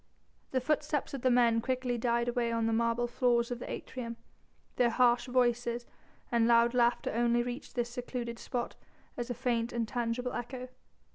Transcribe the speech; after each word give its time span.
The 0.49 0.59
footsteps 0.61 1.13
of 1.13 1.21
the 1.21 1.29
men 1.29 1.61
quickly 1.61 1.95
died 1.95 2.27
away 2.27 2.51
on 2.51 2.65
the 2.65 2.73
marble 2.73 3.05
floors 3.05 3.51
of 3.51 3.59
the 3.59 3.69
atrium, 3.69 4.17
their 4.77 4.89
harsh 4.89 5.27
voices 5.27 5.85
and 6.31 6.47
loud 6.47 6.73
laughter 6.73 7.11
only 7.13 7.43
reached 7.43 7.75
this 7.75 7.91
secluded 7.91 8.39
spot 8.39 8.75
as 9.15 9.29
a 9.29 9.35
faint, 9.35 9.71
intangible 9.71 10.33
echo. 10.33 10.69